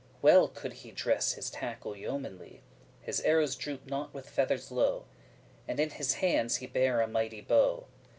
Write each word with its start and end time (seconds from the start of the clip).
Well 0.23 0.47
could 0.47 0.73
he 0.81 0.89
dress 0.89 1.33
his 1.33 1.51
tackle 1.51 1.95
yeomanly: 1.95 2.63
His 3.03 3.21
arrows 3.21 3.55
drooped 3.55 3.87
not 3.87 4.15
with 4.15 4.27
feathers 4.31 4.71
low; 4.71 5.05
And 5.67 5.79
in 5.79 5.91
his 5.91 6.15
hand 6.15 6.51
he 6.53 6.65
bare 6.65 7.01
a 7.01 7.07
mighty 7.07 7.41
bow. 7.41 7.85